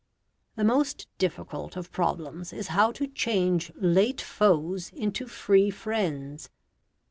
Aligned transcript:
The 0.55 0.63
most 0.63 1.07
difficult 1.19 1.77
of 1.77 1.91
problems 1.91 2.51
is 2.53 2.69
how 2.69 2.91
to 2.93 3.05
change 3.05 3.71
late 3.75 4.19
foes 4.19 4.89
into 4.89 5.27
free 5.27 5.69
friends. 5.69 6.49